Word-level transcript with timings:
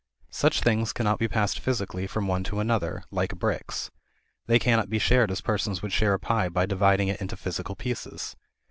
Such 0.31 0.61
things 0.61 0.93
cannot 0.93 1.19
be 1.19 1.27
passed 1.27 1.59
physically 1.59 2.07
from 2.07 2.27
one 2.27 2.43
to 2.45 2.59
another, 2.59 3.03
like 3.11 3.37
bricks; 3.37 3.91
they 4.47 4.57
cannot 4.57 4.89
be 4.89 4.97
shared 4.97 5.29
as 5.29 5.41
persons 5.41 5.83
would 5.83 5.93
share 5.93 6.15
a 6.15 6.19
pie 6.19 6.49
by 6.49 6.65
dividing 6.65 7.07
it 7.09 7.21
into 7.21 7.37
physical 7.37 7.75
pieces. 7.75 8.35